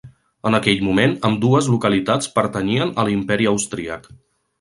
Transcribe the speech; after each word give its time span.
En 0.49 0.55
aquell 0.59 0.79
moment 0.85 1.11
ambdues 1.29 1.67
localitats 1.73 2.31
pertanyien 2.39 2.95
a 3.03 3.09
l'Imperi 3.11 3.49
Austríac. 3.53 4.09